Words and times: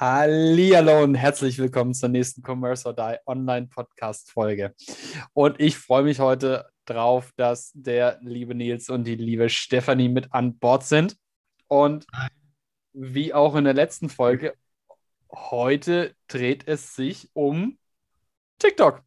Hallo 0.00 1.02
und 1.02 1.16
herzlich 1.16 1.58
willkommen 1.58 1.92
zur 1.92 2.08
nächsten 2.08 2.40
Commerce 2.46 2.86
or 2.86 2.94
Die 2.94 3.16
Online 3.26 3.66
Podcast 3.66 4.30
Folge. 4.30 4.72
Und 5.32 5.58
ich 5.58 5.76
freue 5.76 6.04
mich 6.04 6.20
heute 6.20 6.70
drauf, 6.84 7.32
dass 7.34 7.72
der 7.74 8.20
liebe 8.22 8.54
Nils 8.54 8.90
und 8.90 9.02
die 9.02 9.16
liebe 9.16 9.48
Stefanie 9.48 10.08
mit 10.08 10.32
an 10.32 10.56
Bord 10.56 10.84
sind. 10.84 11.16
Und 11.66 12.06
wie 12.92 13.34
auch 13.34 13.56
in 13.56 13.64
der 13.64 13.74
letzten 13.74 14.08
Folge, 14.08 14.54
heute 15.32 16.14
dreht 16.28 16.68
es 16.68 16.94
sich 16.94 17.28
um 17.32 17.76
TikTok. 18.60 19.02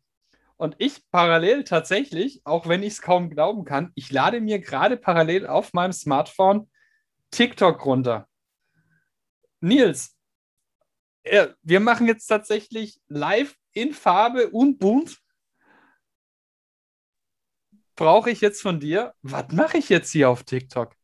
Und 0.57 0.75
ich 0.77 1.09
parallel 1.09 1.63
tatsächlich, 1.63 2.41
auch 2.43 2.67
wenn 2.67 2.83
ich 2.83 2.95
es 2.95 3.01
kaum 3.01 3.29
glauben 3.29 3.63
kann, 3.63 3.93
ich 3.95 4.11
lade 4.11 4.41
mir 4.41 4.59
gerade 4.59 4.97
parallel 4.97 5.47
auf 5.47 5.71
meinem 5.71 5.93
Smartphone 5.93 6.69
TikTok 7.31 7.85
runter. 7.85 8.27
Nils, 9.61 10.17
wir 11.23 11.79
machen 11.79 12.07
jetzt 12.07 12.25
tatsächlich 12.27 12.99
live 13.07 13.55
in 13.73 13.93
Farbe 13.93 14.49
und 14.49 14.79
bunt. 14.79 15.19
Brauche 17.95 18.31
ich 18.31 18.41
jetzt 18.41 18.61
von 18.61 18.79
dir, 18.79 19.13
was 19.21 19.51
mache 19.51 19.77
ich 19.77 19.89
jetzt 19.89 20.11
hier 20.11 20.29
auf 20.29 20.43
TikTok? 20.43 20.95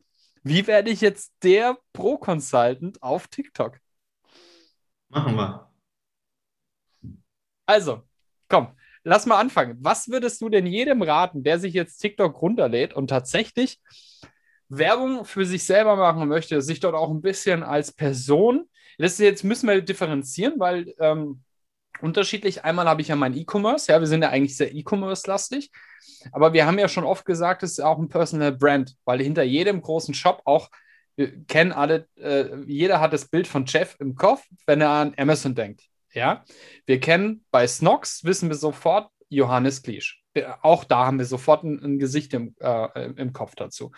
Wie 0.43 0.65
werde 0.65 0.89
ich 0.89 1.01
jetzt 1.01 1.33
der 1.43 1.77
Pro-Consultant 1.93 3.03
auf 3.03 3.27
TikTok? 3.27 3.79
Machen 5.09 5.35
wir. 5.35 5.71
Also, 7.65 8.03
komm, 8.47 8.75
lass 9.03 9.25
mal 9.25 9.39
anfangen. 9.39 9.77
Was 9.81 10.07
würdest 10.07 10.41
du 10.41 10.49
denn 10.49 10.65
jedem 10.65 11.01
raten, 11.01 11.43
der 11.43 11.59
sich 11.59 11.73
jetzt 11.73 11.99
TikTok 11.99 12.41
runterlädt 12.41 12.93
und 12.93 13.07
tatsächlich 13.07 13.79
Werbung 14.69 15.25
für 15.25 15.45
sich 15.45 15.65
selber 15.65 15.95
machen 15.95 16.27
möchte, 16.27 16.61
sich 16.61 16.79
dort 16.79 16.95
auch 16.95 17.11
ein 17.11 17.21
bisschen 17.21 17.63
als 17.63 17.91
Person 17.91 18.67
das 18.97 19.13
ist 19.13 19.19
jetzt 19.19 19.43
müssen 19.43 19.67
wir 19.67 19.81
differenzieren, 19.81 20.59
weil 20.59 20.93
ähm, 20.99 21.41
unterschiedlich. 22.01 22.63
Einmal 22.63 22.87
habe 22.87 23.01
ich 23.01 23.07
ja 23.07 23.15
mein 23.15 23.35
E-Commerce, 23.35 23.91
ja, 23.91 23.99
wir 23.99 24.07
sind 24.07 24.21
ja 24.21 24.29
eigentlich 24.29 24.57
sehr 24.57 24.73
E-Commerce-lastig, 24.73 25.71
aber 26.31 26.53
wir 26.53 26.65
haben 26.65 26.79
ja 26.79 26.87
schon 26.87 27.03
oft 27.03 27.25
gesagt, 27.25 27.63
es 27.63 27.73
ist 27.73 27.79
auch 27.79 27.97
ein 27.97 28.09
Personal 28.09 28.51
Brand, 28.51 28.95
weil 29.05 29.21
hinter 29.21 29.43
jedem 29.43 29.81
großen 29.81 30.13
Shop 30.13 30.41
auch, 30.45 30.69
wir 31.15 31.43
kennen 31.45 31.71
alle, 31.71 32.07
äh, 32.15 32.61
jeder 32.65 32.99
hat 32.99 33.13
das 33.13 33.27
Bild 33.27 33.47
von 33.47 33.65
Jeff 33.65 33.95
im 33.99 34.15
Kopf, 34.15 34.43
wenn 34.65 34.81
er 34.81 34.89
an 34.89 35.13
Amazon 35.17 35.55
denkt. 35.55 35.83
Ja, 36.13 36.43
wir 36.85 36.99
kennen 36.99 37.43
bei 37.51 37.67
Snox, 37.67 38.23
wissen 38.23 38.49
wir 38.49 38.55
sofort 38.55 39.11
Johannes 39.29 39.83
Kliesch. 39.83 40.23
Auch 40.61 40.83
da 40.83 41.05
haben 41.05 41.17
wir 41.17 41.25
sofort 41.25 41.63
ein, 41.63 41.83
ein 41.83 41.99
Gesicht 41.99 42.33
im, 42.33 42.55
äh, 42.59 43.11
im 43.15 43.33
Kopf 43.33 43.55
dazu. 43.55 43.91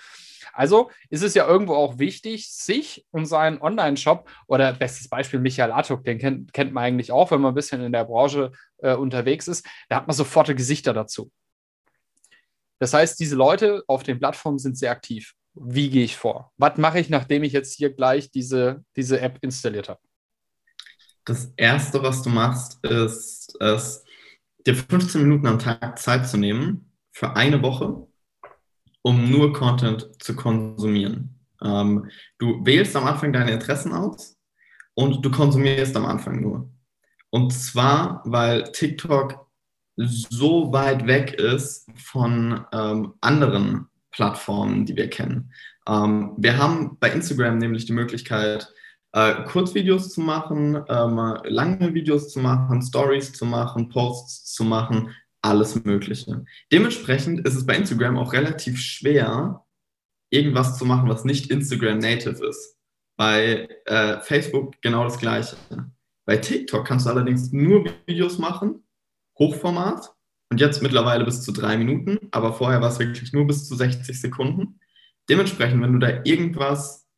Also 0.53 0.89
ist 1.09 1.23
es 1.23 1.33
ja 1.33 1.45
irgendwo 1.45 1.75
auch 1.75 1.99
wichtig, 1.99 2.49
sich 2.52 3.05
und 3.11 3.25
seinen 3.25 3.61
Online-Shop 3.61 4.30
oder 4.47 4.73
bestes 4.73 5.09
Beispiel 5.09 5.39
Michael 5.39 5.71
Atuk, 5.71 6.05
den 6.05 6.17
kennt, 6.17 6.53
kennt 6.53 6.73
man 6.73 6.86
eigentlich 6.86 7.11
auch, 7.11 7.31
wenn 7.31 7.41
man 7.41 7.52
ein 7.52 7.55
bisschen 7.55 7.81
in 7.81 7.91
der 7.91 8.05
Branche 8.05 8.52
äh, 8.77 8.95
unterwegs 8.95 9.47
ist, 9.47 9.66
da 9.89 9.97
hat 9.97 10.08
man 10.08 10.16
sofort 10.16 10.55
Gesichter 10.55 10.94
dazu. 10.94 11.31
Das 12.80 12.93
heißt, 12.93 13.19
diese 13.19 13.36
Leute 13.36 13.83
auf 13.88 14.03
den 14.03 14.19
Plattformen 14.19 14.58
sind 14.58 14.77
sehr 14.77 14.91
aktiv. 14.91 15.33
Wie 15.53 15.89
gehe 15.89 16.05
ich 16.05 16.16
vor? 16.16 16.53
Was 16.58 16.77
mache 16.77 16.99
ich, 16.99 17.09
nachdem 17.09 17.43
ich 17.43 17.52
jetzt 17.52 17.75
hier 17.75 17.93
gleich 17.93 18.31
diese, 18.31 18.83
diese 18.95 19.19
App 19.19 19.39
installiert 19.41 19.89
habe? 19.89 19.99
Das 21.25 21.52
Erste, 21.58 22.02
was 22.02 22.21
du 22.21 22.30
machst, 22.30 22.83
ist 22.86 23.55
es, 23.59 24.04
dir 24.65 24.75
15 24.75 25.21
Minuten 25.21 25.47
am 25.47 25.59
Tag 25.59 25.99
Zeit 25.99 26.27
zu 26.27 26.37
nehmen 26.37 26.92
für 27.11 27.36
eine 27.36 27.61
Woche 27.61 28.09
um 29.02 29.30
nur 29.30 29.53
Content 29.53 30.09
zu 30.21 30.36
konsumieren. 30.36 31.36
Ähm, 31.64 32.09
du 32.37 32.65
wählst 32.65 32.95
am 32.95 33.05
Anfang 33.05 33.33
deine 33.33 33.52
Interessen 33.52 33.93
aus 33.93 34.37
und 34.93 35.23
du 35.23 35.31
konsumierst 35.31 35.95
am 35.95 36.05
Anfang 36.05 36.42
nur. 36.42 36.69
Und 37.30 37.53
zwar, 37.53 38.21
weil 38.25 38.64
TikTok 38.71 39.45
so 39.95 40.71
weit 40.71 41.08
weg 41.08 41.33
ist 41.33 41.89
von 41.95 42.65
ähm, 42.71 43.14
anderen 43.21 43.87
Plattformen, 44.11 44.86
die 44.86 44.95
wir 44.95 45.09
kennen. 45.09 45.52
Ähm, 45.87 46.33
wir 46.37 46.58
haben 46.58 46.98
bei 46.99 47.11
Instagram 47.11 47.58
nämlich 47.58 47.86
die 47.86 47.93
Möglichkeit, 47.93 48.71
äh, 49.11 49.43
Kurzvideos 49.43 50.11
zu 50.11 50.21
machen, 50.21 50.75
ähm, 50.87 51.37
lange 51.43 51.93
Videos 51.93 52.31
zu 52.31 52.39
machen, 52.39 52.81
Stories 52.81 53.33
zu 53.33 53.45
machen, 53.45 53.89
Posts 53.89 54.53
zu 54.53 54.64
machen, 54.64 55.15
alles 55.42 55.83
Mögliche. 55.83 56.45
Dementsprechend 56.71 57.45
ist 57.48 57.55
es 57.55 57.65
bei 57.65 57.75
Instagram 57.75 58.17
auch 58.17 58.33
relativ 58.33 58.80
schwer, 58.80 59.65
irgendwas 60.30 60.77
zu 60.77 60.86
machen, 60.86 61.09
was 61.09 61.25
nicht 61.25 61.49
Instagram 61.49 61.99
native 61.99 62.45
ist. 62.45 62.77
Bei 63.17 63.67
äh, 63.86 64.19
Facebook 64.21 64.81
genau 64.81 65.03
das 65.03 65.17
Gleiche. 65.17 65.58
Bei 66.25 66.37
TikTok 66.37 66.86
kannst 66.86 67.05
du 67.05 67.09
allerdings 67.09 67.52
nur 67.52 67.86
Videos 68.05 68.37
machen, 68.37 68.83
Hochformat 69.39 70.14
und 70.52 70.59
jetzt 70.59 70.81
mittlerweile 70.83 71.25
bis 71.25 71.42
zu 71.42 71.52
drei 71.52 71.77
Minuten, 71.77 72.19
aber 72.31 72.53
vorher 72.53 72.81
war 72.81 72.89
es 72.89 72.99
wirklich 72.99 73.33
nur 73.33 73.48
bis 73.48 73.67
zu 73.67 73.75
60 73.75 74.19
Sekunden. 74.19 74.80
Dementsprechend, 75.30 75.81
wenn 75.81 75.93
du 75.93 75.99
da 75.99 76.21
irgendwas 76.23 77.08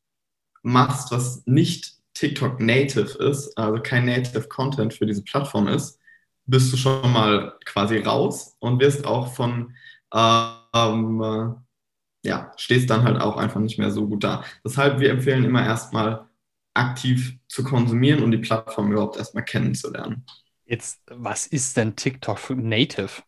machst, 0.61 1.11
was 1.11 1.43
nicht 1.45 1.95
TikTok 2.13 2.59
native 2.59 3.17
ist, 3.23 3.57
also 3.57 3.81
kein 3.81 4.05
native 4.05 4.47
Content 4.47 4.93
für 4.93 5.05
diese 5.05 5.23
Plattform 5.23 5.67
ist, 5.67 5.99
bist 6.45 6.71
du 6.71 6.77
schon 6.77 7.11
mal 7.11 7.57
quasi 7.65 7.97
raus 7.97 8.55
und 8.59 8.79
wirst 8.79 9.05
auch 9.05 9.33
von, 9.33 9.73
ähm, 10.13 11.21
äh, 11.21 12.27
ja, 12.27 12.51
stehst 12.57 12.89
dann 12.89 13.03
halt 13.03 13.19
auch 13.19 13.37
einfach 13.37 13.59
nicht 13.59 13.79
mehr 13.79 13.91
so 13.91 14.07
gut 14.07 14.23
da. 14.23 14.43
Deshalb, 14.63 14.99
wir 14.99 15.11
empfehlen 15.11 15.45
immer 15.45 15.65
erstmal 15.65 16.27
aktiv 16.73 17.37
zu 17.47 17.63
konsumieren 17.63 18.23
und 18.23 18.31
die 18.31 18.37
Plattform 18.37 18.91
überhaupt 18.91 19.17
erstmal 19.17 19.45
kennenzulernen. 19.45 20.25
Jetzt, 20.65 21.01
was 21.07 21.47
ist 21.47 21.75
denn 21.77 21.95
TikTok 21.95 22.49
Native? 22.51 23.23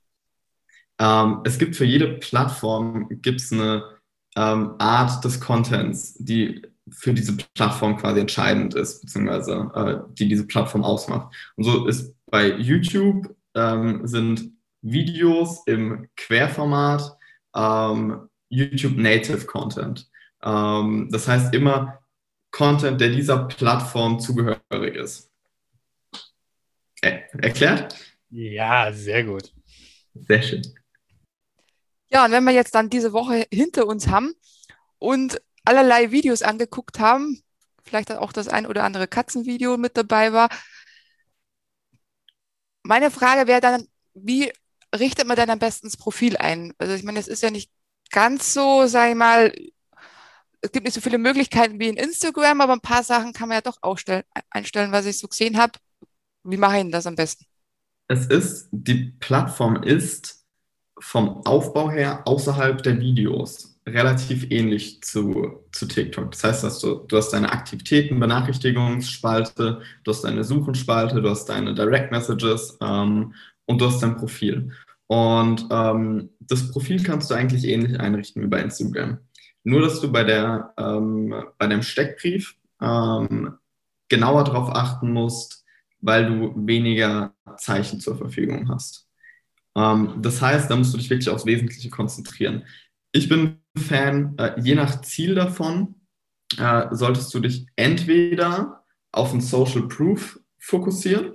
Ähm, 1.00 1.42
es 1.44 1.58
gibt 1.58 1.76
für 1.76 1.86
jede 1.86 2.08
Plattform 2.20 3.08
gibt's 3.22 3.52
eine 3.52 3.84
ähm, 4.36 4.76
Art 4.78 5.24
des 5.26 5.42
Contents, 5.42 6.16
die 6.20 6.62
für 6.90 7.14
diese 7.14 7.38
Plattform 7.54 7.98
quasi 7.98 8.20
entscheidend 8.20 8.76
ist, 8.76 9.02
beziehungsweise 9.02 9.72
äh, 9.76 10.14
die 10.14 10.28
diese 10.28 10.46
Plattform 10.46 10.84
ausmacht. 10.84 11.34
Und 11.56 11.64
so 11.64 11.88
ist 11.88 12.16
bei 12.26 12.48
YouTube 12.58 13.36
ähm, 13.56 14.06
sind 14.06 14.52
Videos 14.82 15.64
im 15.66 16.10
Querformat 16.18 17.18
ähm, 17.56 18.30
YouTube 18.50 18.98
Native 18.98 19.46
Content. 19.46 20.10
Ähm, 20.42 21.08
das 21.12 21.28
heißt 21.28 21.54
immer 21.54 22.00
Content, 22.52 23.02
der 23.02 23.10
dieser 23.10 23.46
Plattform 23.46 24.20
zugehörig 24.20 24.96
ist. 24.96 25.32
Äh, 27.02 27.22
erklärt? 27.38 27.96
Ja, 28.30 28.92
sehr 28.94 29.24
gut. 29.24 29.54
Sehr 30.14 30.42
schön. 30.42 30.62
Ja, 32.10 32.26
und 32.26 32.32
wenn 32.32 32.44
wir 32.44 32.54
jetzt 32.54 32.76
dann 32.76 32.90
diese 32.90 33.12
Woche 33.12 33.48
hinter 33.52 33.88
uns 33.88 34.08
haben 34.08 34.34
und 35.00 35.42
allerlei 35.66 36.12
Videos 36.12 36.41
angeguckt 36.41 37.00
haben, 37.00 37.41
vielleicht 37.84 38.12
auch 38.12 38.34
das 38.34 38.47
ein 38.47 38.66
oder 38.66 38.84
andere 38.84 39.07
Katzenvideo 39.07 39.78
mit 39.78 39.97
dabei 39.97 40.34
war, 40.34 40.50
meine 42.84 43.12
Frage 43.12 43.47
wäre 43.47 43.62
dann, 43.62 43.88
wie 44.13 44.52
richtet 44.94 45.28
man 45.28 45.38
dann 45.38 45.50
am 45.50 45.59
besten 45.59 45.88
das 45.88 45.97
Profil 45.97 46.38
ein? 46.38 46.73
Also 46.78 46.94
ich 46.94 47.03
meine, 47.03 47.19
es 47.19 47.28
ist 47.28 47.41
ja 47.41 47.50
nicht 47.50 47.72
ganz 48.11 48.53
so, 48.53 48.85
sag 48.88 49.09
ich 49.09 49.16
mal, 49.16 49.53
es 50.61 50.72
gibt 50.72 50.85
nicht 50.85 50.93
so 50.93 51.02
viele 51.02 51.17
Möglichkeiten 51.17 51.79
wie 51.79 51.90
in 51.90 51.97
Instagram, 51.97 52.61
aber 52.61 52.73
ein 52.73 52.82
paar 52.82 53.03
Sachen 53.03 53.34
kann 53.34 53.49
man 53.49 53.58
ja 53.58 53.61
doch 53.61 53.78
ausstellen, 53.82 54.23
einstellen, 54.49 54.91
was 54.91 55.05
ich 55.05 55.17
so 55.17 55.28
gesehen 55.28 55.58
habe. 55.58 55.73
Wie 56.43 56.58
mache 56.58 56.78
ich 56.78 56.84
denn 56.84 56.91
das 56.91 57.08
am 57.08 57.16
besten? 57.16 57.46
Es 58.08 58.28
ist, 58.28 58.70
die 58.72 59.14
Plattform 59.20 59.82
ist 59.82 60.46
vom 60.99 61.46
Aufbau 61.46 61.90
her 61.90 62.22
außerhalb 62.26 62.84
der 62.84 62.99
Videos 62.99 63.72
relativ 63.85 64.50
ähnlich 64.50 65.02
zu, 65.02 65.66
zu 65.72 65.88
TikTok. 65.88 66.32
Das 66.32 66.44
heißt, 66.44 66.64
dass 66.64 66.80
du, 66.80 67.06
du 67.08 67.18
hast 67.18 67.32
deine 67.32 67.52
Aktivitäten, 67.52 68.20
Benachrichtigungsspalte, 68.20 69.82
du 70.03 70.12
hast 70.12 70.22
deine 70.22 70.44
Suchenspalte, 70.44 71.22
du 71.22 71.30
hast 71.30 71.46
deine 71.46 71.74
Direct 71.74 72.12
Messages 72.12 72.78
ähm, 72.82 73.34
und 73.66 73.82
du 73.82 73.85
hast 73.85 74.02
dein 74.02 74.16
Profil. 74.16 74.72
Und 75.08 75.68
ähm, 75.70 76.30
das 76.40 76.72
Profil 76.72 77.03
kannst 77.03 77.30
du 77.30 77.35
eigentlich 77.35 77.66
ähnlich 77.66 78.00
einrichten 78.00 78.41
wie 78.41 78.47
bei 78.47 78.62
Instagram. 78.62 79.20
Nur, 79.64 79.82
dass 79.82 80.00
du 80.00 80.12
bei, 80.12 80.24
der, 80.24 80.74
ähm, 80.78 81.34
bei 81.58 81.68
dem 81.68 81.82
Steckbrief 81.82 82.56
ähm, 82.82 83.58
genauer 84.09 84.44
darauf 84.44 84.70
achten 84.70 85.12
musst, 85.12 85.66
weil 86.02 86.26
du 86.26 86.53
weniger 86.56 87.34
Zeichen 87.58 88.00
zur 88.00 88.18
Verfügung 88.18 88.70
hast. 88.70 89.08
Ähm, 89.76 90.22
das 90.22 90.41
heißt, 90.41 90.70
da 90.70 90.76
musst 90.76 90.94
du 90.94 90.97
dich 90.97 91.09
wirklich 91.09 91.29
aufs 91.29 91.46
Wesentliche 91.46 91.90
konzentrieren. 91.90 92.64
Ich 93.12 93.29
bin 93.29 93.63
Fan, 93.75 94.37
äh, 94.37 94.59
je 94.59 94.75
nach 94.75 95.02
Ziel 95.02 95.35
davon, 95.35 95.96
äh, 96.58 96.87
solltest 96.91 97.34
du 97.34 97.40
dich 97.40 97.66
entweder 97.75 98.84
auf 99.11 99.31
den 99.31 99.41
Social 99.41 99.87
Proof 99.87 100.40
fokussieren 100.59 101.34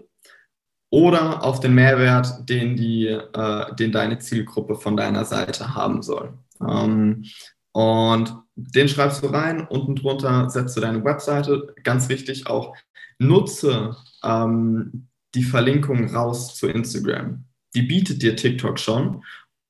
oder 0.91 1.45
auf 1.45 1.61
den 1.61 1.75
Mehrwert, 1.75 2.49
den, 2.49 2.77
die, 2.77 3.07
äh, 3.07 3.75
den 3.75 3.93
deine 3.93 4.19
Zielgruppe 4.19 4.77
von 4.77 4.97
deiner 4.97 5.25
Seite 5.25 5.75
haben 5.75 6.03
soll. 6.03 6.39
Ähm, 6.61 7.25
und 7.73 8.35
den 8.57 8.89
schreibst 8.89 9.23
du 9.23 9.29
rein, 9.29 9.67
unten 9.69 9.95
drunter 9.97 10.51
setzt 10.51 10.77
du 10.77 10.81
deine 10.81 11.05
Webseite. 11.05 11.75
Ganz 11.85 12.09
wichtig 12.09 12.47
auch, 12.47 12.75
nutze 13.19 13.97
ähm, 14.25 15.09
die 15.35 15.45
Verlinkung 15.45 16.09
raus 16.15 16.57
zu 16.57 16.69
Instagram. 16.69 17.45
Die 17.75 17.83
bietet 17.83 18.23
dir 18.23 18.35
TikTok 18.35 18.79
schon. 18.79 19.23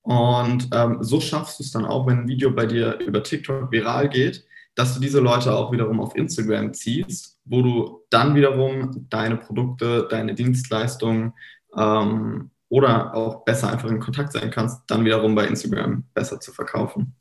Und 0.09 0.71
ähm, 0.73 1.03
so 1.03 1.21
schaffst 1.21 1.59
du 1.59 1.63
es 1.63 1.71
dann 1.71 1.85
auch, 1.85 2.07
wenn 2.07 2.21
ein 2.21 2.29
Video 2.29 2.51
bei 2.51 2.65
dir 2.65 2.99
über 3.01 3.23
TikTok 3.23 3.71
viral 3.71 4.09
geht, 4.09 4.43
dass 4.75 4.95
du 4.95 5.01
diese 5.01 5.21
Leute 5.21 5.55
auch 5.55 5.71
wiederum 5.71 6.01
auf 6.01 6.17
Instagram 6.17 6.73
ziehst, 6.73 7.39
wo 7.45 7.61
du 7.61 8.01
dann 8.09 8.35
wiederum 8.35 9.07
deine 9.11 9.37
Produkte, 9.37 10.09
deine 10.11 10.35
Dienstleistungen 10.35 11.35
ähm, 11.77 12.51
oder 12.71 13.15
auch 13.15 13.45
besser 13.45 13.71
einfach 13.71 13.91
in 13.91 14.01
Kontakt 14.01 14.33
sein 14.33 14.51
kannst, 14.51 14.81
dann 14.87 15.05
wiederum 15.05 15.35
bei 15.35 15.47
Instagram 15.47 16.05
besser 16.15 16.41
zu 16.41 16.53
verkaufen. 16.53 17.15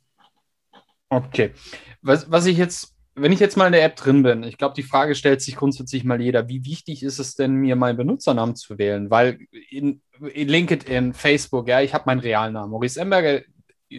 Okay. 1.09 1.53
Was, 2.01 2.31
was 2.31 2.45
ich 2.45 2.57
jetzt, 2.57 2.95
wenn 3.17 3.31
ich 3.31 3.39
jetzt 3.39 3.57
mal 3.57 3.65
in 3.65 3.73
der 3.73 3.83
App 3.83 3.95
drin 3.95 4.23
bin, 4.23 4.43
ich 4.43 4.57
glaube, 4.57 4.75
die 4.75 4.83
Frage 4.83 5.15
stellt 5.15 5.41
sich 5.41 5.55
grundsätzlich 5.55 6.03
mal 6.03 6.21
jeder, 6.21 6.47
wie 6.47 6.65
wichtig 6.65 7.03
ist 7.03 7.19
es 7.19 7.35
denn, 7.35 7.55
mir 7.55 7.75
meinen 7.75 7.97
Benutzernamen 7.97 8.55
zu 8.55 8.77
wählen? 8.77 9.09
Weil 9.09 9.39
in, 9.69 10.01
in 10.33 10.47
LinkedIn, 10.47 11.13
Facebook, 11.13 11.67
ja, 11.67 11.81
ich 11.81 11.93
habe 11.93 12.03
meinen 12.05 12.19
Realnamen. 12.19 12.69
Maurice 12.69 12.99
Emberger 12.99 13.41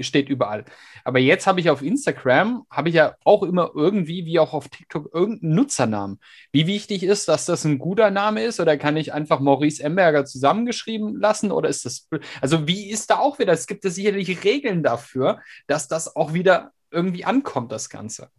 steht 0.00 0.28
überall. 0.28 0.64
Aber 1.04 1.18
jetzt 1.18 1.46
habe 1.46 1.60
ich 1.60 1.70
auf 1.70 1.82
Instagram, 1.82 2.64
habe 2.70 2.90
ich 2.90 2.94
ja 2.94 3.16
auch 3.24 3.42
immer 3.42 3.72
irgendwie, 3.74 4.24
wie 4.24 4.38
auch 4.38 4.52
auf 4.52 4.68
TikTok, 4.68 5.12
irgendeinen 5.12 5.54
Nutzernamen. 5.54 6.20
Wie 6.52 6.66
wichtig 6.66 7.02
ist, 7.02 7.28
dass 7.28 7.46
das 7.46 7.64
ein 7.64 7.78
guter 7.78 8.10
Name 8.10 8.44
ist 8.44 8.60
oder 8.60 8.76
kann 8.76 8.96
ich 8.96 9.12
einfach 9.12 9.40
Maurice 9.40 9.82
Emberger 9.82 10.24
zusammengeschrieben 10.26 11.18
lassen 11.18 11.50
oder 11.50 11.68
ist 11.68 11.84
das, 11.84 12.08
also 12.40 12.68
wie 12.68 12.90
ist 12.90 13.10
da 13.10 13.18
auch 13.18 13.38
wieder, 13.38 13.52
es 13.52 13.66
gibt 13.66 13.84
ja 13.84 13.90
sicherlich 13.90 14.44
Regeln 14.44 14.82
dafür, 14.82 15.40
dass 15.66 15.88
das 15.88 16.14
auch 16.14 16.34
wieder 16.34 16.72
irgendwie 16.90 17.24
ankommt, 17.24 17.72
das 17.72 17.88
Ganze. 17.88 18.30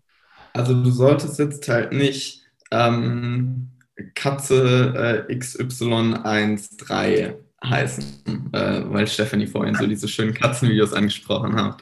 Also 0.54 0.74
du 0.74 0.92
solltest 0.92 1.40
jetzt 1.40 1.68
halt 1.68 1.92
nicht 1.92 2.44
ähm, 2.72 3.72
Katze 4.16 5.25
äh, 5.30 5.34
XY13 5.34 7.36
heißen, 7.63 8.50
äh, 8.54 8.84
weil 8.86 9.07
Stephanie 9.07 9.48
vorhin 9.48 9.75
so 9.75 9.86
diese 9.86 10.07
schönen 10.07 10.34
Katzenvideos 10.34 10.94
angesprochen 10.94 11.56
hat. 11.56 11.81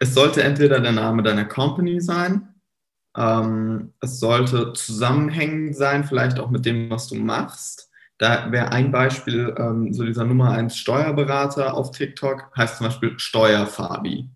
Es 0.00 0.14
sollte 0.14 0.42
entweder 0.42 0.80
der 0.80 0.92
Name 0.92 1.22
deiner 1.22 1.44
Company 1.44 2.00
sein, 2.00 2.52
ähm, 3.16 3.92
es 4.00 4.20
sollte 4.20 4.72
zusammenhängend 4.72 5.76
sein, 5.76 6.04
vielleicht 6.04 6.38
auch 6.38 6.50
mit 6.50 6.64
dem, 6.64 6.90
was 6.90 7.08
du 7.08 7.14
machst. 7.14 7.90
Da 8.18 8.50
wäre 8.52 8.72
ein 8.72 8.90
Beispiel, 8.90 9.54
ähm, 9.58 9.92
so 9.92 10.04
dieser 10.04 10.24
Nummer 10.24 10.52
1 10.52 10.76
Steuerberater 10.76 11.74
auf 11.74 11.90
TikTok, 11.90 12.50
heißt 12.56 12.78
zum 12.78 12.86
Beispiel 12.86 13.18
Steuerfabi. 13.18 14.30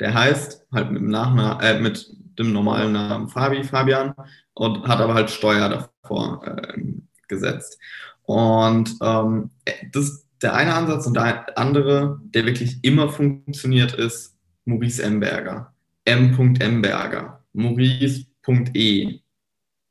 Der 0.00 0.14
heißt 0.14 0.66
halt 0.72 0.90
mit 0.90 1.02
dem, 1.02 1.10
Nachnamen, 1.10 1.60
äh, 1.60 1.80
mit 1.80 2.14
dem 2.38 2.52
normalen 2.52 2.92
Namen 2.92 3.28
Fabi, 3.28 3.64
Fabian, 3.64 4.14
und 4.54 4.86
hat 4.86 5.00
aber 5.00 5.14
halt 5.14 5.30
Steuer 5.30 5.68
davor 5.68 6.46
äh, 6.46 6.82
gesetzt. 7.28 7.78
Und 8.22 8.96
ähm, 9.02 9.50
das, 9.92 10.26
der 10.42 10.54
eine 10.54 10.74
Ansatz 10.74 11.06
und 11.06 11.14
der 11.14 11.58
andere, 11.58 12.20
der 12.24 12.44
wirklich 12.44 12.82
immer 12.82 13.08
funktioniert, 13.08 13.94
ist 13.94 14.36
Maurice 14.64 15.02
Emberger. 15.02 15.72
M.Emberger. 16.04 17.44
Maurice.e. 17.52 19.20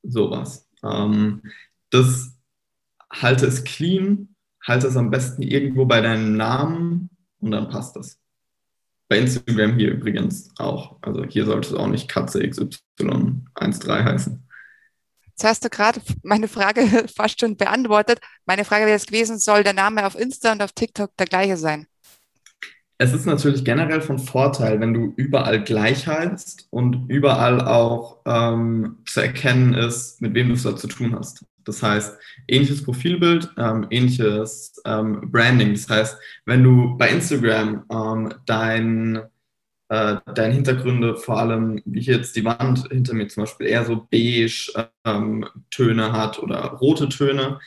Sowas. 0.04 0.68
Ähm, 0.84 1.42
das 1.90 2.38
halte 3.12 3.48
es 3.48 3.63
clean, 3.63 4.36
halte 4.62 4.88
es 4.88 4.98
am 4.98 5.10
besten 5.10 5.42
irgendwo 5.42 5.86
bei 5.86 6.01
deinem 6.01 6.36
Namen 6.36 7.10
und 7.40 7.51
dann 7.51 7.69
passt 7.69 7.96
das. 7.96 8.19
Bei 9.07 9.19
Instagram 9.19 9.78
hier 9.78 9.92
übrigens 9.92 10.50
auch. 10.57 10.98
Also 11.02 11.24
hier 11.25 11.46
sollte 11.46 11.69
es 11.69 11.74
auch 11.75 11.88
nicht 11.88 12.07
Katze 12.07 12.40
XY13 12.40 14.04
heißen. 14.04 14.48
Jetzt 15.28 15.44
hast 15.44 15.66
du 15.66 15.69
gerade 15.69 16.02
meine 16.24 16.48
Frage 16.48 16.81
fast 17.16 17.40
schon 17.40 17.57
beantwortet. 17.57 18.19
Meine 18.46 18.66
Frage 18.66 18.86
wäre 18.86 18.96
es 18.96 19.06
gewesen, 19.06 19.38
soll 19.38 19.63
der 19.63 19.74
Name 19.74 20.06
auf 20.06 20.18
Insta 20.18 20.54
und 20.54 20.62
auf 20.62 20.72
TikTok 20.72 21.16
der 21.18 21.28
gleiche 21.28 21.57
sein? 21.57 21.88
Es 22.98 23.12
ist 23.12 23.25
natürlich 23.25 23.66
generell 23.66 24.00
von 24.00 24.19
Vorteil, 24.19 24.80
wenn 24.80 24.94
du 24.94 25.13
überall 25.18 25.62
gleich 25.62 26.08
heißt 26.08 26.68
und 26.69 27.10
überall 27.10 27.60
auch 27.60 28.22
ähm, 28.25 29.00
zu 29.06 29.19
erkennen 29.19 29.74
ist, 29.74 30.22
mit 30.22 30.34
wem 30.34 30.48
du 30.48 30.54
es 30.54 30.63
da 30.63 30.78
zu 30.78 30.88
tun 30.88 31.13
hast. 31.13 31.44
Das 31.65 31.83
heißt, 31.83 32.17
ähnliches 32.47 32.83
Profilbild, 32.83 33.50
ähm, 33.57 33.88
ähnliches 33.89 34.81
ähm, 34.85 35.31
Branding. 35.31 35.73
Das 35.73 35.89
heißt, 35.89 36.17
wenn 36.45 36.63
du 36.63 36.97
bei 36.97 37.09
Instagram 37.09 37.85
ähm, 37.91 38.33
dein 38.45 39.21
äh, 39.89 40.17
deine 40.33 40.53
Hintergründe, 40.53 41.15
vor 41.15 41.39
allem 41.39 41.81
wie 41.85 42.01
hier 42.01 42.15
jetzt 42.15 42.35
die 42.35 42.45
Wand 42.45 42.88
hinter 42.89 43.13
mir 43.13 43.27
zum 43.27 43.44
Beispiel 43.44 43.67
eher 43.67 43.85
so 43.85 44.07
beige 44.09 44.71
ähm, 45.03 45.45
Töne 45.69 46.12
hat 46.12 46.39
oder 46.39 46.59
rote 46.81 47.07
Töne, 47.09 47.59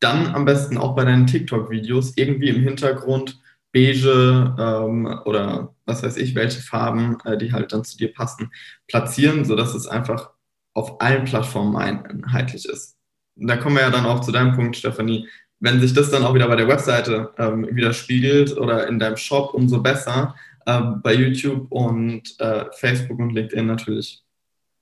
dann 0.00 0.34
am 0.34 0.44
besten 0.44 0.78
auch 0.78 0.94
bei 0.94 1.04
deinen 1.04 1.26
TikTok-Videos 1.26 2.16
irgendwie 2.16 2.48
im 2.48 2.62
Hintergrund 2.62 3.40
beige 3.72 4.54
ähm, 4.58 5.20
oder 5.24 5.74
was 5.84 6.02
weiß 6.02 6.16
ich, 6.16 6.34
welche 6.34 6.60
Farben, 6.60 7.18
äh, 7.24 7.36
die 7.36 7.52
halt 7.52 7.72
dann 7.72 7.84
zu 7.84 7.96
dir 7.96 8.12
passen, 8.12 8.50
platzieren, 8.86 9.44
sodass 9.44 9.74
es 9.74 9.86
einfach 9.86 10.33
auf 10.74 11.00
allen 11.00 11.24
Plattformen 11.24 11.76
einheitlich 11.76 12.68
ist. 12.68 12.96
Und 13.36 13.46
da 13.46 13.56
kommen 13.56 13.76
wir 13.76 13.82
ja 13.82 13.90
dann 13.90 14.06
auch 14.06 14.20
zu 14.20 14.32
deinem 14.32 14.54
Punkt, 14.54 14.76
Stefanie. 14.76 15.28
Wenn 15.60 15.80
sich 15.80 15.94
das 15.94 16.10
dann 16.10 16.24
auch 16.24 16.34
wieder 16.34 16.48
bei 16.48 16.56
der 16.56 16.68
Webseite 16.68 17.32
ähm, 17.38 17.66
widerspiegelt 17.70 18.56
oder 18.56 18.86
in 18.88 18.98
deinem 18.98 19.16
Shop, 19.16 19.54
umso 19.54 19.80
besser 19.80 20.34
äh, 20.66 20.80
bei 21.02 21.14
YouTube 21.14 21.70
und 21.70 22.38
äh, 22.40 22.66
Facebook 22.72 23.18
und 23.18 23.30
LinkedIn 23.30 23.66
natürlich 23.66 24.22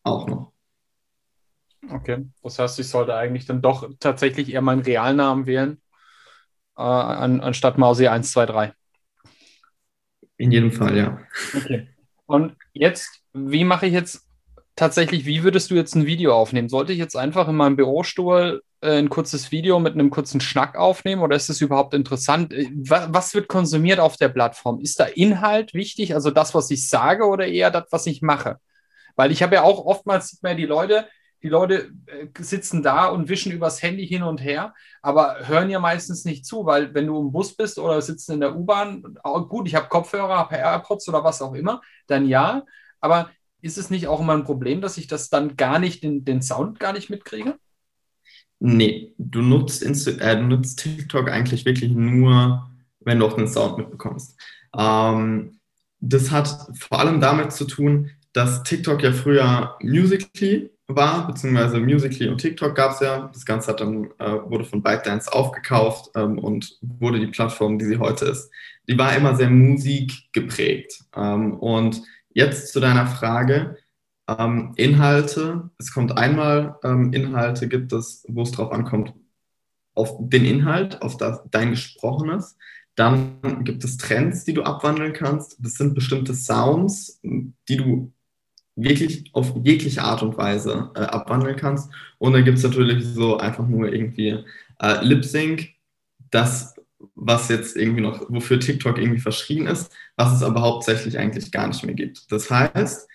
auch 0.02 0.26
noch. 0.26 0.52
Okay, 1.90 2.26
das 2.42 2.58
heißt, 2.58 2.78
ich 2.78 2.88
sollte 2.88 3.14
eigentlich 3.14 3.46
dann 3.46 3.60
doch 3.60 3.88
tatsächlich 3.98 4.52
eher 4.52 4.62
meinen 4.62 4.82
Realnamen 4.82 5.46
wählen, 5.46 5.80
äh, 6.76 6.82
an, 6.82 7.40
anstatt 7.40 7.76
Mausi 7.76 8.06
123. 8.06 8.74
In 10.36 10.52
jedem 10.52 10.72
Fall, 10.72 10.96
ja. 10.96 11.18
Okay. 11.54 11.88
Und 12.26 12.56
jetzt, 12.72 13.22
wie 13.32 13.64
mache 13.64 13.86
ich 13.86 13.92
jetzt 13.92 14.26
tatsächlich, 14.76 15.26
wie 15.26 15.42
würdest 15.44 15.70
du 15.70 15.74
jetzt 15.74 15.94
ein 15.94 16.06
Video 16.06 16.34
aufnehmen? 16.34 16.68
Sollte 16.68 16.92
ich 16.92 16.98
jetzt 16.98 17.16
einfach 17.16 17.48
in 17.48 17.56
meinem 17.56 17.76
Bürostuhl 17.76 18.62
äh, 18.80 18.98
ein 18.98 19.08
kurzes 19.08 19.52
Video 19.52 19.78
mit 19.78 19.94
einem 19.94 20.10
kurzen 20.10 20.40
Schnack 20.40 20.76
aufnehmen 20.76 21.22
oder 21.22 21.36
ist 21.36 21.48
das 21.48 21.60
überhaupt 21.60 21.94
interessant? 21.94 22.52
Äh, 22.52 22.70
was, 22.74 23.08
was, 23.12 23.34
wird 23.34 23.48
konsumiert 23.48 24.00
auf 24.00 24.16
der 24.16 24.28
Plattform? 24.28 24.80
Ist 24.80 24.98
da 25.00 25.04
Inhalt 25.04 25.74
wichtig, 25.74 26.14
also 26.14 26.30
das, 26.30 26.54
was 26.54 26.70
ich 26.70 26.88
sage 26.88 27.24
oder 27.26 27.46
eher 27.46 27.70
das, 27.70 27.84
was 27.90 28.06
ich 28.06 28.22
mache? 28.22 28.58
Weil 29.16 29.30
ich 29.30 29.42
habe 29.42 29.56
ja 29.56 29.62
auch 29.62 29.84
oftmals 29.84 30.28
sieht 30.28 30.42
man 30.42 30.56
die 30.56 30.66
Leute, 30.66 31.06
die 31.42 31.48
Leute 31.48 31.90
äh, 32.06 32.28
sitzen 32.38 32.82
da 32.82 33.06
und 33.06 33.28
wischen 33.28 33.52
übers 33.52 33.82
Handy 33.82 34.06
hin 34.06 34.22
und 34.22 34.38
her, 34.38 34.74
aber 35.02 35.46
hören 35.46 35.70
ja 35.70 35.80
meistens 35.80 36.24
nicht 36.24 36.46
zu, 36.46 36.64
weil 36.64 36.94
wenn 36.94 37.06
du 37.06 37.20
im 37.20 37.32
Bus 37.32 37.54
bist 37.54 37.78
oder 37.78 38.00
sitzen 38.00 38.34
in 38.34 38.40
der 38.40 38.56
U-Bahn, 38.56 39.18
gut, 39.48 39.68
ich 39.68 39.74
habe 39.74 39.88
Kopfhörer, 39.88 40.38
habe 40.38 40.56
AirPods 40.56 41.08
oder 41.08 41.24
was 41.24 41.42
auch 41.42 41.54
immer, 41.54 41.82
dann 42.06 42.26
ja, 42.26 42.62
aber 43.00 43.30
ist 43.62 43.78
es 43.78 43.90
nicht 43.90 44.08
auch 44.08 44.20
immer 44.20 44.34
ein 44.34 44.44
Problem, 44.44 44.80
dass 44.80 44.98
ich 44.98 45.06
das 45.06 45.30
dann 45.30 45.56
gar 45.56 45.78
nicht, 45.78 46.02
den, 46.02 46.24
den 46.24 46.42
Sound 46.42 46.78
gar 46.78 46.92
nicht 46.92 47.08
mitkriege? 47.08 47.56
Nee, 48.58 49.14
du 49.18 49.40
nutzt, 49.40 49.82
Insta 49.82 50.10
äh, 50.12 50.36
du 50.36 50.44
nutzt 50.44 50.80
TikTok 50.80 51.30
eigentlich 51.30 51.64
wirklich 51.64 51.92
nur, 51.92 52.70
wenn 53.00 53.18
du 53.18 53.26
auch 53.26 53.32
den 53.32 53.48
Sound 53.48 53.78
mitbekommst. 53.78 54.38
Ähm, 54.76 55.58
das 56.00 56.30
hat 56.30 56.68
vor 56.78 57.00
allem 57.00 57.20
damit 57.20 57.52
zu 57.52 57.64
tun, 57.64 58.10
dass 58.32 58.62
TikTok 58.62 59.02
ja 59.02 59.12
früher 59.12 59.76
Musically 59.80 60.70
war, 60.88 61.26
beziehungsweise 61.26 61.78
Musically 61.78 62.28
und 62.28 62.38
TikTok 62.38 62.74
gab 62.74 62.92
es 62.92 63.00
ja. 63.00 63.30
Das 63.32 63.44
Ganze 63.44 63.74
dann, 63.74 64.10
äh, 64.18 64.38
wurde 64.44 64.64
von 64.64 64.82
ByteDance 64.82 65.32
aufgekauft 65.32 66.10
ähm, 66.14 66.38
und 66.38 66.78
wurde 66.80 67.20
die 67.20 67.28
Plattform, 67.28 67.78
die 67.78 67.84
sie 67.84 67.98
heute 67.98 68.26
ist. 68.26 68.50
Die 68.88 68.98
war 68.98 69.14
immer 69.16 69.36
sehr 69.36 69.50
musikgeprägt. 69.50 71.04
Ähm, 71.16 71.54
und 71.54 72.02
Jetzt 72.34 72.72
zu 72.72 72.80
deiner 72.80 73.06
Frage. 73.06 73.76
Ähm, 74.28 74.72
Inhalte. 74.76 75.70
Es 75.78 75.92
kommt 75.92 76.16
einmal, 76.16 76.76
ähm, 76.84 77.12
Inhalte 77.12 77.68
gibt 77.68 77.92
es, 77.92 78.24
wo 78.28 78.42
es 78.42 78.52
drauf 78.52 78.72
ankommt, 78.72 79.14
auf 79.94 80.16
den 80.20 80.44
Inhalt, 80.44 81.02
auf 81.02 81.16
das, 81.16 81.42
dein 81.50 81.70
Gesprochenes. 81.70 82.56
Dann 82.94 83.64
gibt 83.64 83.84
es 83.84 83.96
Trends, 83.96 84.44
die 84.44 84.54
du 84.54 84.62
abwandeln 84.62 85.12
kannst. 85.12 85.56
Das 85.60 85.74
sind 85.74 85.94
bestimmte 85.94 86.34
Sounds, 86.34 87.20
die 87.22 87.76
du 87.76 88.12
wirklich 88.76 89.30
auf 89.34 89.54
jegliche 89.64 90.02
Art 90.02 90.22
und 90.22 90.36
Weise 90.36 90.90
äh, 90.94 91.00
abwandeln 91.00 91.56
kannst. 91.56 91.90
Und 92.18 92.32
dann 92.32 92.44
gibt 92.44 92.58
es 92.58 92.64
natürlich 92.64 93.04
so 93.04 93.36
einfach 93.38 93.66
nur 93.66 93.92
irgendwie 93.92 94.44
äh, 94.80 95.04
Lip 95.04 95.24
Sync. 95.24 95.68
das, 96.30 96.74
was 97.24 97.48
jetzt 97.48 97.76
irgendwie 97.76 98.00
noch, 98.00 98.26
wofür 98.28 98.58
TikTok 98.58 98.98
irgendwie 98.98 99.20
verschrien 99.20 99.66
ist, 99.66 99.92
was 100.16 100.34
es 100.34 100.42
aber 100.42 100.60
hauptsächlich 100.62 101.18
eigentlich 101.18 101.52
gar 101.52 101.68
nicht 101.68 101.84
mehr 101.84 101.94
gibt. 101.94 102.30
Das 102.32 102.50
heißt, 102.50 103.08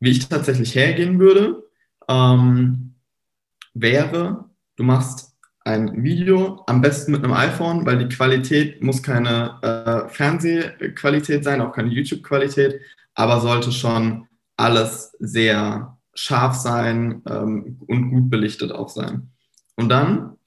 wie 0.00 0.10
ich 0.10 0.28
tatsächlich 0.28 0.74
hergehen 0.74 1.18
würde, 1.18 1.64
ähm, 2.08 2.94
wäre, 3.74 4.44
du 4.76 4.84
machst 4.84 5.32
ein 5.64 6.02
Video, 6.02 6.62
am 6.66 6.80
besten 6.80 7.12
mit 7.12 7.24
einem 7.24 7.34
iPhone, 7.34 7.84
weil 7.84 7.98
die 7.98 8.14
Qualität 8.14 8.82
muss 8.82 9.02
keine 9.02 9.58
äh, 9.62 10.08
Fernsehqualität 10.08 11.44
sein, 11.44 11.60
auch 11.60 11.72
keine 11.72 11.90
YouTube-Qualität, 11.90 12.80
aber 13.14 13.40
sollte 13.40 13.72
schon 13.72 14.28
alles 14.56 15.14
sehr 15.18 15.98
scharf 16.14 16.54
sein 16.54 17.22
ähm, 17.28 17.78
und 17.86 18.10
gut 18.10 18.30
belichtet 18.30 18.72
auch 18.72 18.88
sein. 18.88 19.30
Und 19.76 19.90
dann, 19.90 20.37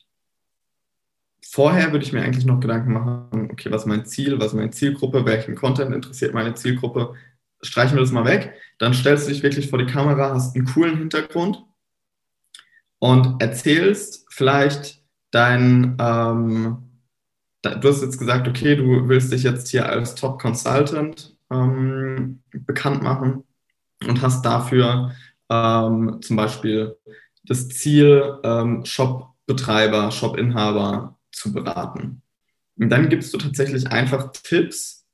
vorher 1.43 1.91
würde 1.91 2.05
ich 2.05 2.13
mir 2.13 2.21
eigentlich 2.21 2.45
noch 2.45 2.59
Gedanken 2.59 2.93
machen, 2.93 3.49
okay, 3.51 3.71
was 3.71 3.83
ist 3.83 3.87
mein 3.87 4.05
Ziel, 4.05 4.39
was 4.39 4.47
ist 4.47 4.53
meine 4.53 4.71
Zielgruppe, 4.71 5.25
welchen 5.25 5.55
Content 5.55 5.93
interessiert 5.93 6.33
meine 6.33 6.53
Zielgruppe, 6.53 7.15
streichen 7.61 7.95
wir 7.95 8.01
das 8.01 8.11
mal 8.11 8.25
weg. 8.25 8.53
Dann 8.79 8.93
stellst 8.93 9.27
du 9.27 9.31
dich 9.31 9.43
wirklich 9.43 9.69
vor 9.69 9.79
die 9.79 9.85
Kamera, 9.85 10.33
hast 10.33 10.55
einen 10.55 10.65
coolen 10.65 10.97
Hintergrund 10.97 11.63
und 12.99 13.41
erzählst 13.41 14.25
vielleicht 14.29 15.01
dein, 15.31 15.97
ähm, 15.99 16.77
du 17.61 17.87
hast 17.87 18.01
jetzt 18.01 18.19
gesagt, 18.19 18.47
okay, 18.47 18.75
du 18.75 19.07
willst 19.07 19.31
dich 19.31 19.43
jetzt 19.43 19.69
hier 19.69 19.87
als 19.87 20.15
Top 20.15 20.41
Consultant 20.41 21.35
ähm, 21.51 22.41
bekannt 22.51 23.03
machen 23.03 23.43
und 24.07 24.21
hast 24.21 24.43
dafür 24.43 25.11
ähm, 25.49 26.19
zum 26.21 26.35
Beispiel 26.35 26.95
das 27.43 27.69
Ziel, 27.69 28.39
ähm, 28.43 28.85
Shop-Betreiber, 28.85 30.11
Shop-Inhaber 30.11 31.17
zu 31.31 31.53
beraten. 31.53 32.21
Und 32.77 32.89
dann 32.89 33.09
gibst 33.09 33.33
du 33.33 33.37
tatsächlich 33.37 33.87
einfach 33.87 34.31
Tipps 34.31 35.05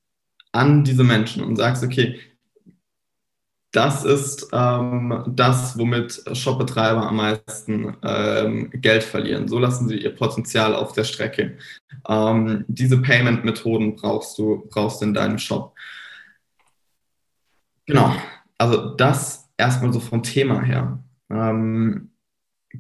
an 0.52 0.84
diese 0.84 1.04
Menschen 1.04 1.44
und 1.44 1.56
sagst, 1.56 1.84
okay, 1.84 2.20
das 3.72 4.06
ist 4.06 4.48
ähm, 4.54 5.24
das, 5.28 5.78
womit 5.78 6.24
Shopbetreiber 6.34 7.08
am 7.08 7.18
meisten 7.18 7.96
ähm, 8.02 8.72
Geld 8.72 9.04
verlieren. 9.04 9.48
So 9.48 9.60
lassen 9.60 9.88
sie 9.88 9.98
ihr 9.98 10.16
Potenzial 10.16 10.74
auf 10.74 10.94
der 10.94 11.04
Strecke. 11.04 11.58
Ähm, 12.08 12.66
diese 12.68 13.02
Payment-Methoden 13.02 13.96
brauchst 13.96 14.38
du, 14.38 14.68
brauchst 14.70 15.04
in 15.04 15.14
deinem 15.14 15.38
Shop. 15.38 15.76
Genau, 17.86 18.16
also 18.58 18.96
das 18.96 19.50
erstmal 19.58 19.94
so 19.94 20.00
vom 20.00 20.24
Thema 20.24 20.62
her. 20.62 21.04
Ähm, 21.30 22.12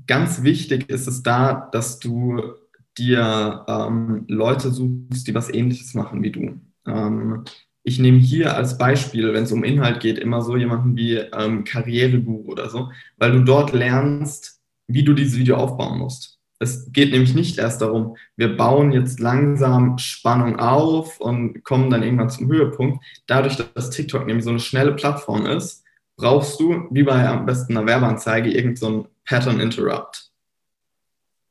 ganz 0.08 0.44
wichtig 0.44 0.90
ist 0.90 1.08
es 1.08 1.22
da, 1.22 1.70
dass 1.72 2.00
du 2.00 2.56
dir 2.98 3.66
ähm, 3.68 4.26
Leute 4.28 4.72
suchst, 4.72 5.28
die 5.28 5.36
was 5.36 5.54
ähnliches 5.54 5.94
machen 5.94 6.24
wie 6.24 6.32
du. 6.32 6.60
Ähm, 6.86 7.44
ich 7.84 8.00
nehme 8.00 8.18
hier 8.18 8.56
als 8.56 8.78
Beispiel, 8.78 9.34
wenn 9.34 9.44
es 9.44 9.52
um 9.52 9.64
Inhalt 9.64 10.02
geht, 10.02 10.20
immer 10.20 10.42
so 10.42 10.58
jemanden 10.58 10.98
wie 10.98 11.16
ähm, 11.16 11.64
Karriereguru 11.64 12.52
oder 12.52 12.70
so, 12.70 12.92
weil 13.18 13.32
du 13.32 13.44
dort 13.44 13.72
lernst, 13.72 14.60
wie 14.88 15.04
du 15.04 15.14
dieses 15.14 15.38
Video 15.38 15.56
aufbauen 15.56 16.00
musst. 16.00 16.38
Es 16.60 16.92
geht 16.92 17.12
nämlich 17.12 17.36
nicht 17.36 17.60
erst 17.60 17.82
darum, 17.82 18.18
wir 18.36 18.58
bauen 18.58 18.92
jetzt 18.92 19.20
langsam 19.20 20.00
Spannung 20.00 20.60
auf 20.60 21.20
und 21.20 21.64
kommen 21.64 21.90
dann 21.90 22.04
irgendwann 22.04 22.30
zum 22.30 22.48
Höhepunkt. 22.48 23.04
Dadurch, 23.28 23.58
dass 23.74 23.92
TikTok 23.92 24.26
nämlich 24.26 24.44
so 24.44 24.50
eine 24.50 24.60
schnelle 24.60 24.94
Plattform 24.94 25.46
ist, 25.46 25.84
brauchst 26.18 26.60
du, 26.60 26.88
wie 26.90 27.04
bei 27.04 27.28
am 27.28 27.46
besten 27.46 27.78
einer 27.78 27.88
Werbeanzeige, 27.88 28.50
irgendein 28.50 28.76
so 28.76 29.08
Pattern 29.24 29.60
Interrupt. 29.60 30.32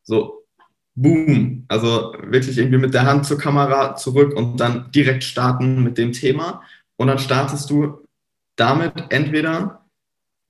So, 0.03 0.46
boom, 0.97 1.65
also 1.69 2.15
wirklich 2.23 2.59
irgendwie 2.59 2.79
mit 2.79 2.95
der 2.95 3.07
Hand 3.07 3.27
zur 3.27 3.39
Kamera 3.39 3.95
zurück 3.97 4.35
und 4.35 4.59
dann 4.59 4.91
direkt 4.91 5.23
starten 5.23 5.83
mit 5.85 5.99
dem 5.99 6.13
Thema. 6.13 6.63
Und 6.97 7.09
dann 7.09 7.19
startest 7.19 7.71
du 7.71 8.07
damit 8.57 8.95
entweder 9.11 9.85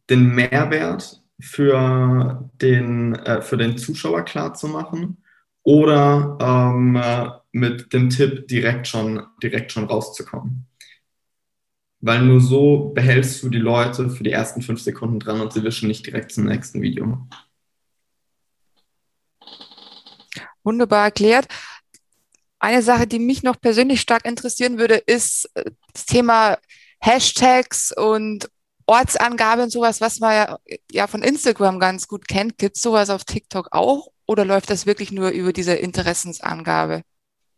den 0.09 0.35
Mehrwert 0.35 1.23
für 1.41 2.49
den, 2.63 3.15
äh, 3.17 3.43
für 3.43 3.57
den 3.57 3.77
Zuschauer 3.77 4.23
klar 4.23 4.55
zu 4.55 4.69
machen 4.69 5.19
oder 5.63 6.39
ähm, 6.41 6.97
äh, 6.97 7.29
mit 7.53 7.93
dem 7.93 8.09
Tipp 8.09 8.47
direkt 8.49 8.87
schon, 8.87 9.27
direkt 9.43 9.73
schon 9.73 9.85
rauszukommen. 9.85 10.67
Weil 12.01 12.23
nur 12.23 12.41
so 12.41 12.93
behältst 12.95 13.43
du 13.43 13.49
die 13.49 13.59
Leute 13.59 14.09
für 14.11 14.23
die 14.23 14.31
ersten 14.31 14.63
fünf 14.63 14.81
Sekunden 14.81 15.19
dran 15.19 15.41
und 15.41 15.53
sie 15.53 15.65
wischen 15.65 15.89
nicht 15.89 16.07
direkt 16.07 16.31
zum 16.31 16.45
nächsten 16.45 16.83
Video. 16.83 17.27
Wunderbar 20.67 21.05
erklärt. 21.05 21.47
Eine 22.59 22.83
Sache, 22.83 23.07
die 23.07 23.19
mich 23.19 23.43
noch 23.43 23.61
persönlich 23.61 24.01
stark 24.01 24.27
interessieren 24.27 24.79
würde, 24.79 24.97
ist 24.97 25.51
äh, 25.55 25.71
das 25.93 26.07
Thema 26.07 26.59
Hashtags 27.01 27.93
und 27.97 28.51
Ortsangabe 28.87 29.63
und 29.63 29.71
sowas, 29.71 30.01
was 30.01 30.21
man 30.21 30.33
ja, 30.33 30.59
ja 30.91 31.07
von 31.07 31.23
Instagram 31.23 31.81
ganz 31.81 32.09
gut 32.09 32.29
kennt. 32.29 32.59
Gibt 32.59 32.77
es 32.77 32.83
sowas 32.83 33.11
auf 33.11 33.25
TikTok 33.25 33.69
auch 33.73 34.09
oder 34.27 34.45
läuft 34.45 34.71
das 34.71 34.87
wirklich 34.87 35.13
nur 35.13 35.31
über 35.31 35.53
diese 35.53 35.75
Interessensangabe? 35.75 37.03